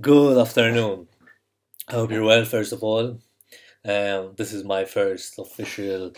[0.00, 1.06] Good afternoon.
[1.86, 3.20] I hope you're well, first of all.
[3.84, 6.10] Um, this is my first official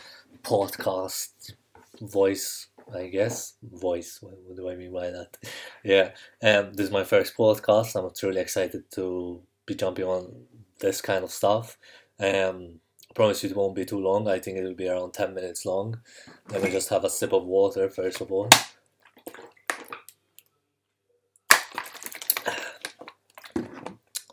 [0.43, 1.53] podcast
[2.01, 3.53] voice, I guess.
[3.63, 5.37] Voice, what, do I mean by that?
[5.85, 6.13] Yeah,
[6.43, 7.97] um, this is my first podcast.
[7.97, 10.47] I'm truly excited to be jumping on
[10.81, 11.77] this kind of stuff.
[12.19, 12.81] Um,
[13.11, 14.27] I promise you it won't be too long.
[14.27, 16.01] I think it will be around 10 minutes long.
[16.49, 18.49] Let me just have a sip of water, first of all.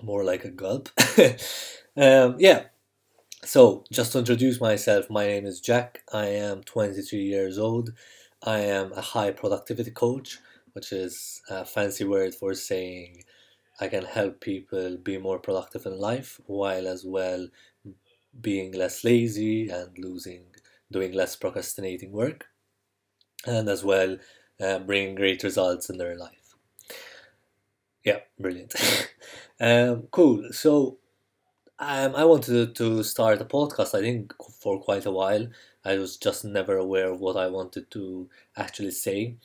[0.03, 0.89] More like a gulp.
[1.97, 2.65] um, yeah.
[3.45, 6.03] So, just to introduce myself, my name is Jack.
[6.13, 7.91] I am 23 years old.
[8.43, 10.39] I am a high productivity coach,
[10.73, 13.23] which is a fancy word for saying
[13.79, 17.47] I can help people be more productive in life while as well
[18.41, 20.45] being less lazy and losing,
[20.91, 22.45] doing less procrastinating work,
[23.45, 24.17] and as well
[24.61, 26.42] uh, bringing great results in their life.
[28.03, 28.73] Yeah, brilliant.
[29.59, 30.51] um, cool.
[30.51, 30.97] So,
[31.79, 33.95] um, I wanted to start a podcast.
[33.95, 35.47] I think for quite a while.
[35.85, 39.37] I was just never aware of what I wanted to actually say.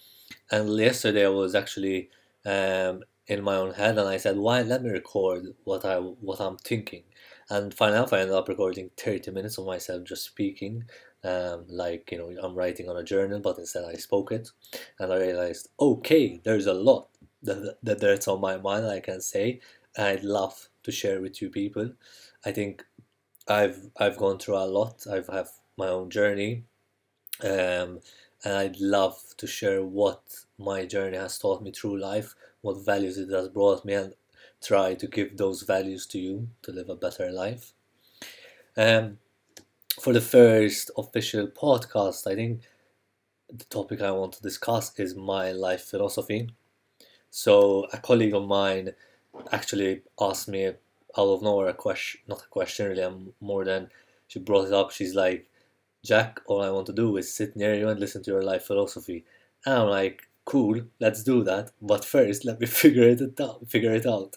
[0.51, 2.11] And yesterday I was actually
[2.47, 6.41] um, in my own head, and I said, "Why let me record what I what
[6.41, 7.05] I'm thinking?"
[7.51, 10.85] And finally, I ended up recording thirty minutes of myself just speaking,
[11.25, 14.51] um, like you know I'm writing on a journal, but instead I spoke it,
[14.99, 17.09] and I realized, okay, there's a lot
[17.43, 19.61] that, that that's on my mind I can say.
[19.97, 21.93] I'd love to share with you people.
[22.45, 22.85] I think
[23.49, 25.07] I've I've gone through a lot.
[25.11, 26.65] I've have my own journey,
[27.43, 28.01] um,
[28.45, 30.23] and I'd love to share what
[30.59, 34.15] my journey has taught me through life, what values it has brought me, and
[34.63, 37.73] try to give those values to you to live a better life.
[38.77, 39.19] Um,
[40.01, 42.63] for the first official podcast, I think
[43.51, 46.49] the topic I want to discuss is my life philosophy.
[47.31, 48.95] So a colleague of mine
[49.53, 50.77] actually asked me out
[51.17, 53.91] of nowhere a question, not a question really, um, more than
[54.27, 54.91] she brought it up.
[54.91, 55.49] She's like,
[56.05, 58.65] Jack, all I want to do is sit near you and listen to your life
[58.65, 59.25] philosophy.
[59.67, 61.73] And I'm like, cool, let's do that.
[61.83, 63.69] But first, let me figure it out.
[63.69, 64.37] Figure it out.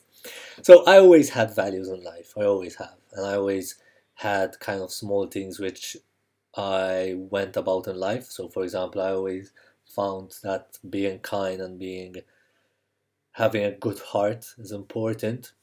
[0.61, 2.33] So I always had values in life.
[2.37, 3.75] I always have, and I always
[4.15, 5.97] had kind of small things which
[6.55, 8.25] I went about in life.
[8.25, 9.53] So, for example, I always
[9.85, 12.15] found that being kind and being
[13.33, 15.53] having a good heart is important.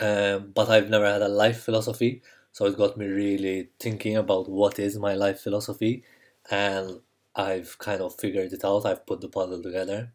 [0.00, 2.22] Um, but I've never had a life philosophy,
[2.52, 6.04] so it got me really thinking about what is my life philosophy,
[6.50, 7.00] and
[7.36, 8.86] I've kind of figured it out.
[8.86, 10.12] I've put the puzzle together,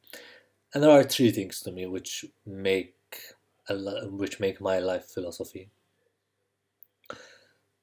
[0.73, 2.95] and there are three things to me which make
[4.11, 5.69] which make my life philosophy.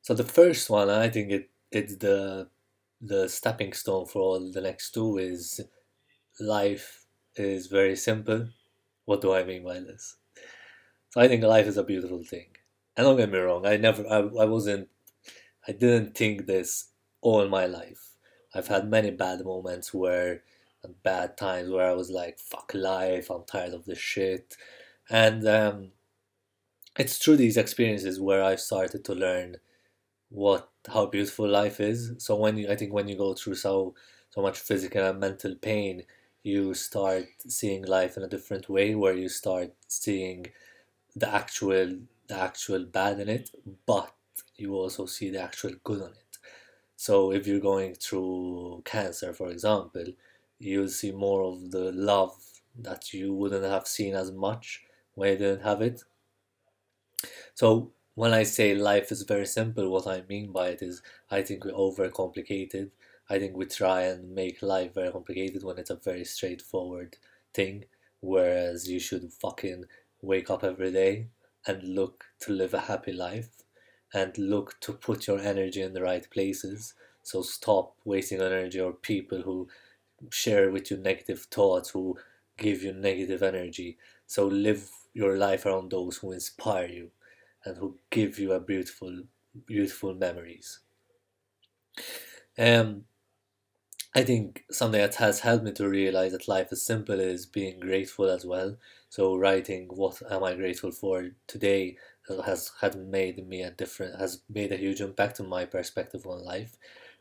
[0.02, 2.48] So the first one, I think it it's the
[3.00, 5.60] the stepping stone for all the next two is
[6.41, 8.48] life is very simple
[9.06, 10.17] what do I mean by this?
[11.11, 12.49] So I think life is a beautiful thing.
[12.97, 14.89] And don't get me wrong, I never, I, I wasn't,
[15.67, 16.91] I didn't think this
[17.21, 18.12] all my life.
[18.55, 20.43] I've had many bad moments where,
[21.03, 24.56] bad times where I was like, fuck life, I'm tired of this shit.
[25.11, 25.93] And um,
[26.99, 29.56] it's through these experiences where I've started to learn
[30.28, 32.12] what how beautiful life is.
[32.19, 33.94] So when you, I think when you go through so
[34.31, 36.03] so much physical and mental pain,
[36.46, 40.46] you start seeing life in a different way where you start seeing
[41.16, 41.98] the actual
[42.28, 43.50] the actual bad in it
[43.86, 44.12] but
[44.56, 46.38] you also see the actual good on it.
[46.96, 50.06] So if you're going through cancer for example
[50.58, 52.36] you'll see more of the love
[52.78, 54.84] that you wouldn't have seen as much
[55.14, 56.02] when you didn't have it.
[57.54, 61.42] So when i say life is very simple what i mean by it is i
[61.42, 62.90] think we overcomplicate it
[63.28, 67.16] I think we try and make life very complicated when it's a very straightforward
[67.53, 67.84] thing.
[68.20, 69.84] Whereas you should fucking
[70.22, 71.28] wake up every day
[71.66, 73.48] and look to live a happy life
[74.14, 76.94] and look to put your energy in the right places.
[77.22, 79.69] So stop wasting energy on people who
[80.31, 82.16] share with you negative thoughts, who
[82.56, 83.98] give you negative energy.
[84.26, 87.11] So live your life around those who inspire you
[87.64, 89.25] and who give you a beautiful,
[89.67, 90.81] beautiful memories.
[92.58, 93.05] Um,
[94.16, 97.78] I think something that has helped me to realize that life is simple is being
[97.78, 98.76] grateful as well.
[99.10, 101.98] So writing what am I grateful for today
[102.44, 106.42] has had made me a different has made a huge impact on my perspective on
[106.44, 106.76] life,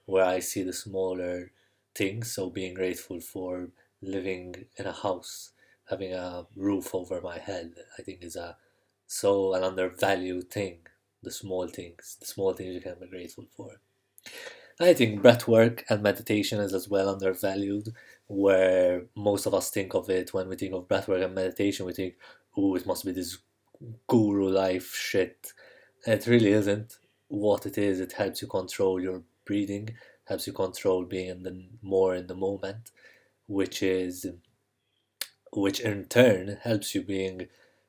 [0.07, 1.51] where I see the smaller
[1.94, 2.31] things.
[2.31, 3.69] So being grateful for
[4.01, 5.51] living in a house,
[5.89, 8.57] having a roof over my head, I think is a
[9.06, 10.88] so an undervalued thing.
[11.21, 13.81] The small things, the small things you can be grateful for.
[14.80, 17.94] I think breathwork and meditation is as well undervalued,
[18.27, 21.94] where most of us think of it when we think of breathwork and meditation, we
[21.94, 22.16] think,
[22.57, 23.38] oh, it must be this
[24.07, 25.54] guru life shit.
[26.06, 26.98] It really isn't.
[27.30, 29.89] What it is, it helps you control your breathing,
[30.25, 32.92] helps you control being in the more in the moment,
[33.48, 34.28] which is
[35.54, 37.48] which in turn helps you being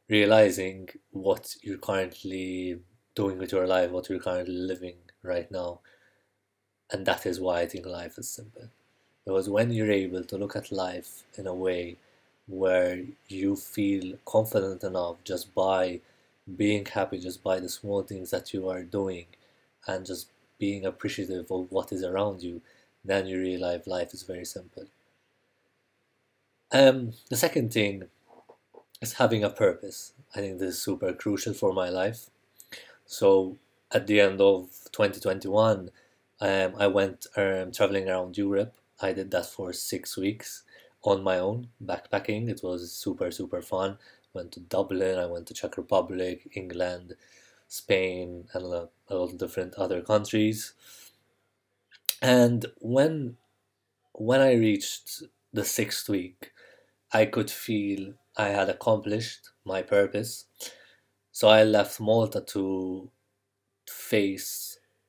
[0.08, 2.78] realizing what you're currently
[3.16, 5.80] doing with your life, what you're currently living right now.
[6.90, 8.68] And that is why I think life is simple.
[9.24, 11.96] Because when you're able to look at life in a way
[12.46, 16.00] where you feel confident enough just by
[16.56, 19.26] being happy, just by the small things that you are doing,
[19.86, 20.28] and just
[20.58, 22.60] being appreciative of what is around you,
[23.04, 24.86] then you realize life is very simple.
[26.72, 28.04] Um, the second thing
[29.00, 30.12] is having a purpose.
[30.34, 32.30] I think this is super crucial for my life.
[33.06, 33.56] So
[33.92, 35.90] at the end of 2021,
[36.40, 38.76] um, I went um, traveling around Europe.
[39.00, 40.64] I did that for six weeks
[41.02, 42.48] on my own, backpacking.
[42.48, 43.98] It was super, super fun.
[44.32, 47.14] Went to Dublin, I went to Czech Republic, England,
[47.68, 50.74] Spain, and a, a lot of different other countries.
[52.22, 53.36] And when
[54.14, 55.22] when I reached
[55.52, 56.52] the sixth week,
[57.12, 60.46] I could feel I had accomplished my purpose.
[61.32, 63.10] So I left Malta to
[63.88, 64.65] face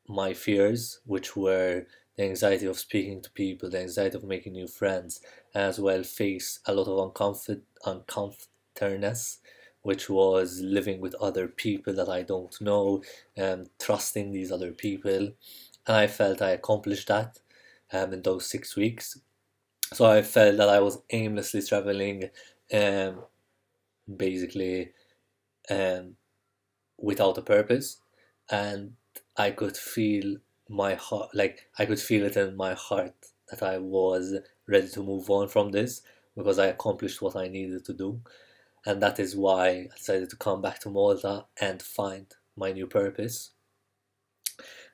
[0.07, 4.67] my fears, which were the anxiety of speaking to people, the anxiety of making new
[4.67, 5.21] friends,
[5.53, 9.39] as well face a lot of uncomfort, uncomfortableness,
[9.81, 13.03] which was living with other people that I don't know,
[13.35, 15.31] and um, trusting these other people.
[15.87, 17.39] And I felt I accomplished that
[17.93, 19.19] um, in those six weeks.
[19.93, 22.29] So I felt that I was aimlessly traveling,
[22.73, 23.23] um,
[24.15, 24.91] basically,
[25.69, 26.15] um,
[26.97, 28.01] without a purpose,
[28.49, 28.95] and
[29.37, 30.37] I could feel
[30.67, 33.13] my heart, like I could feel it in my heart
[33.49, 34.35] that I was
[34.67, 36.01] ready to move on from this
[36.35, 38.21] because I accomplished what I needed to do,
[38.85, 42.25] and that is why I decided to come back to Malta and find
[42.55, 43.51] my new purpose.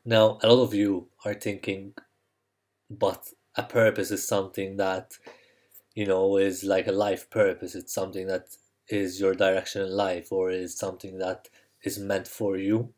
[0.06, 1.94] Now, a lot of you are thinking,
[2.90, 5.18] but a purpose is something that
[5.96, 7.76] you know is like a life purpose.
[7.76, 8.58] It's something that
[8.90, 11.48] is your direction in life or is something that
[11.84, 12.94] is meant for you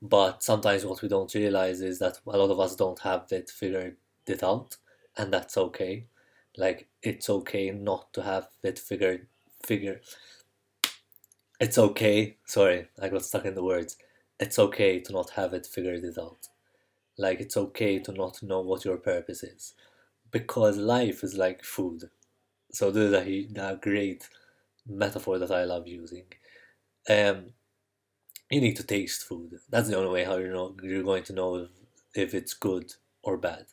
[0.00, 3.50] but sometimes what we don't realize is that a lot of us don't have it
[3.50, 3.96] figured
[4.26, 4.76] it out
[5.16, 6.06] and that's okay.
[6.56, 9.26] Like it's okay not to have it figured
[9.64, 10.00] figure.
[11.60, 13.96] It's okay sorry i got stuck in the words.
[14.38, 16.48] It's okay to not have it figured it out.
[17.16, 19.74] Like it's okay to not know what your purpose is.
[20.30, 22.10] Because life is like food.
[22.70, 23.14] So this is
[23.56, 24.28] a, a great
[24.86, 26.26] metaphor that I love using.
[27.08, 27.46] Um,
[28.50, 29.54] you need to taste food.
[29.68, 31.68] That's the only way how you know you're going to know
[32.14, 32.92] if, it's good
[33.22, 33.66] or bad.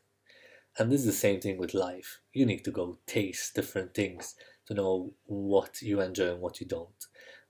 [0.77, 2.19] And this is the same thing with life.
[2.33, 4.35] You need to go taste different things
[4.67, 7.05] to know what you enjoy and what you don't.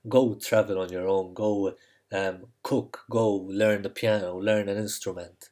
[0.08, 1.34] Go travel on your own.
[1.34, 1.74] Go
[2.12, 3.00] um, cook.
[3.10, 4.38] Go learn the piano.
[4.38, 5.48] Learn an instrument.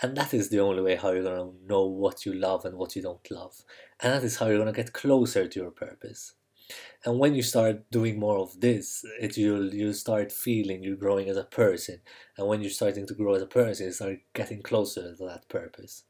[0.00, 2.78] And that is the only way how you're going to know what you love and
[2.78, 3.54] what you don't love.
[4.00, 6.34] And that is how you're going to get closer to your purpose.
[7.04, 11.28] And when you start doing more of this, it you'll you start feeling you're growing
[11.28, 12.00] as a person.
[12.36, 15.48] And when you're starting to grow as a person, you start getting closer to that
[15.48, 16.04] purpose.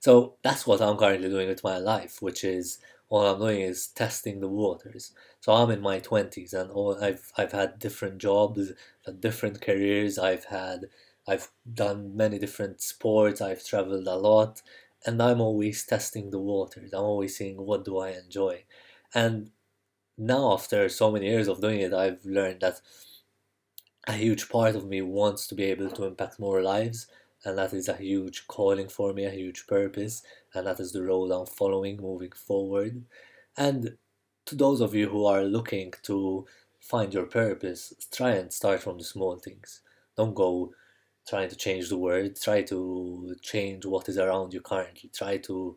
[0.00, 2.78] So that's what I'm currently doing with my life, which is
[3.08, 5.12] all I'm doing is testing the waters.
[5.40, 8.72] So I'm in my twenties and all I've I've had different jobs,
[9.06, 10.86] uh, different careers, I've had
[11.28, 14.60] I've done many different sports, I've traveled a lot,
[15.06, 16.92] and I'm always testing the waters.
[16.92, 18.64] I'm always seeing what do I enjoy.
[19.14, 19.50] And
[20.18, 22.80] now after so many years of doing it, I've learned that
[24.06, 27.06] a huge part of me wants to be able to impact more lives,
[27.44, 30.22] and that is a huge calling for me, a huge purpose,
[30.54, 33.04] and that is the road I'm following moving forward.
[33.56, 33.96] And
[34.46, 36.46] to those of you who are looking to
[36.80, 39.82] find your purpose, try and start from the small things.
[40.16, 40.74] Don't go
[41.28, 45.76] trying to change the world, try to change what is around you currently, try to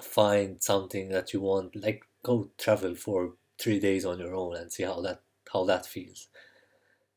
[0.00, 4.72] find something that you want, like go travel for three days on your own and
[4.72, 5.22] see how that
[5.52, 6.28] how that feels.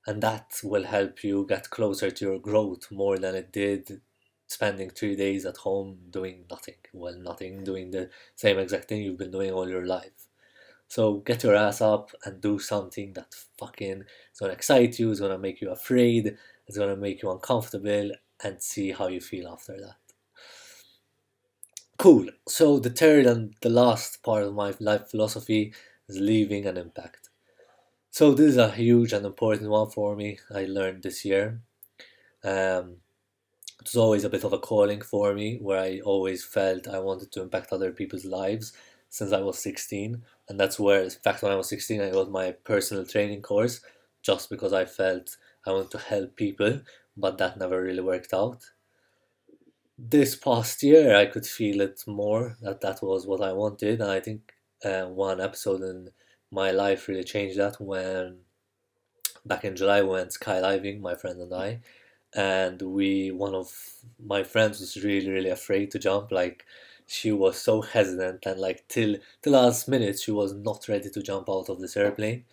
[0.08, 4.02] And that will help you get closer to your growth more than it did
[4.48, 6.76] spending three days at home doing nothing.
[6.94, 10.28] Well, nothing, doing the same exact thing you've been doing all your life.
[10.88, 14.04] So get your ass up and do something that fucking
[14.34, 18.12] is gonna excite you, is gonna make you afraid, is gonna make you uncomfortable,
[18.44, 20.05] and see how you feel after that.
[22.06, 22.28] Cool.
[22.48, 25.74] So the third and the last part of my life philosophy
[26.08, 27.30] is leaving an impact.
[28.12, 30.40] So this is a huge and important one for me.
[30.54, 31.62] I learned this year.
[32.44, 32.98] Um,
[33.80, 37.00] it was always a bit of a calling for me, where I always felt I
[37.00, 38.74] wanted to impact other people's lives
[39.10, 42.32] since I was 16, and that's where, in fact, when I was 16, I got
[42.32, 43.82] my personal training course
[44.24, 46.82] just because I felt I wanted to help people,
[47.18, 48.72] but that never really worked out.
[50.00, 54.10] This past year, I could feel it more that that was what I wanted, and
[54.10, 54.54] I think
[54.86, 56.12] uh, one episode in
[56.50, 58.46] my life really changed that when
[59.46, 61.80] back in July we went skydiving, my friend and I,
[62.36, 63.72] and we one of
[64.24, 66.66] my friends was really really afraid to jump, like
[67.08, 71.22] she was so hesitant and like till the last minute she was not ready to
[71.22, 72.46] jump out of this airplane.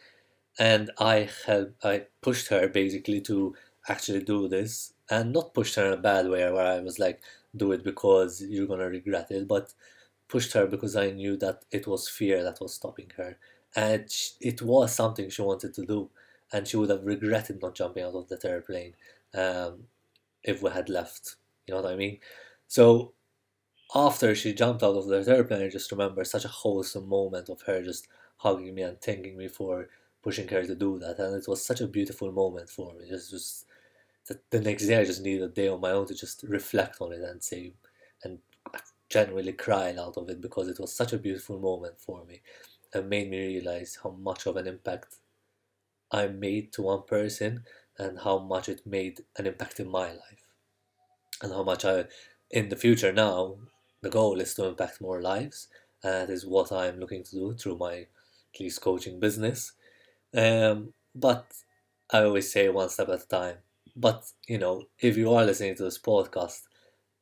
[0.58, 3.54] And i helped i pushed her basically to
[3.88, 7.22] actually do this and not pushed her in a bad way where i was like
[7.56, 9.74] do it because you're gonna regret it but
[10.28, 13.38] pushed her because i knew that it was fear that was stopping her
[13.76, 14.08] and
[14.40, 16.10] it was something she wanted to do
[16.52, 18.94] and she would have regretted not jumping out of that airplane
[19.34, 19.88] um,
[20.44, 22.20] if we had left you know what i mean
[22.68, 23.14] so
[23.94, 27.62] after she jumped out of the airplane, I just remember such a wholesome moment of
[27.62, 29.88] her just hugging me and thanking me for
[30.22, 31.18] pushing her to do that.
[31.18, 33.08] And it was such a beautiful moment for me.
[33.08, 33.66] Just, just
[34.50, 37.12] the, next day, I just needed a day on my own to just reflect on
[37.12, 37.74] it and say,
[38.22, 38.38] and
[39.08, 42.40] genuinely cry out of it because it was such a beautiful moment for me
[42.94, 45.16] and made me realize how much of an impact
[46.10, 47.64] I made to one person
[47.98, 50.46] and how much it made an impact in my life
[51.42, 52.04] and how much I
[52.50, 53.56] in the future now
[54.02, 55.68] the goal is to impact more lives.
[56.02, 59.72] And that is what I'm looking to do through my at least coaching business.
[60.34, 61.46] Um, but
[62.10, 63.56] I always say one step at a time.
[63.94, 66.62] But you know, if you are listening to this podcast,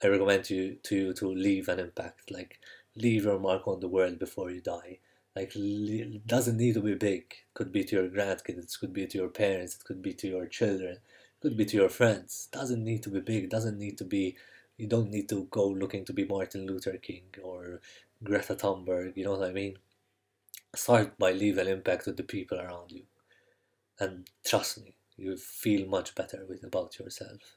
[0.03, 2.31] I recommend you to you to leave an impact.
[2.31, 2.59] Like
[2.97, 4.99] leave your mark on the world before you die.
[5.37, 7.23] Like it doesn't need to be big.
[7.23, 8.59] It could be to your grandkids.
[8.59, 9.77] It could be to your parents.
[9.77, 10.99] It could be to your children.
[11.41, 12.49] Could be to your friends.
[12.53, 13.51] Doesn't need to be big.
[13.51, 14.37] Doesn't need to be
[14.81, 17.81] you don't need to go looking to be Martin Luther King or
[18.25, 19.77] Greta Thunberg, you know what I mean?
[20.75, 23.03] Start by leaving an impact with the people around you.
[23.99, 27.57] And trust me, you feel much better with about yourself.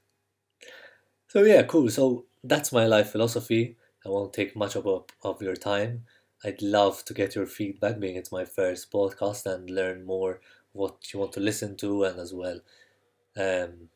[1.28, 1.90] So yeah, cool.
[1.90, 3.78] So that's my life philosophy.
[4.06, 4.86] I won't take much of,
[5.24, 6.04] of your time.
[6.44, 10.42] I'd love to get your feedback, being it's my first podcast, and learn more
[10.74, 12.60] what you want to listen to, and as well,
[13.38, 13.90] um,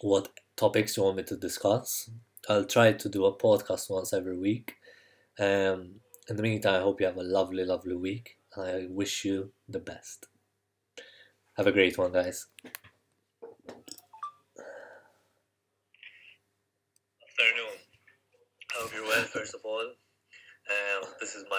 [0.00, 2.10] what topics you want me to discuss.
[2.48, 4.76] I'll try to do a podcast once every week.
[5.38, 8.38] Um, in the meantime, I hope you have a lovely, lovely week.
[8.56, 10.28] And I wish you the best.
[11.58, 12.46] Have a great one, guys.
[17.20, 17.74] Afternoon.
[18.70, 19.80] I hope you're well, first of all.
[19.80, 21.56] Um, this is my